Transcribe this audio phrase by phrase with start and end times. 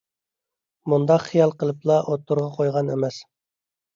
[0.93, 3.21] مۇنداق خىيال قىلىپلا ئوتتۇرىغا قويغان ئەمەس.